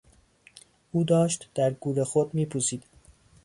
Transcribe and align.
او 0.91 1.03
داشت 1.03 1.49
در 1.55 1.73
گور 1.73 2.03
خود 2.03 2.33
میپوسید. 2.33 2.83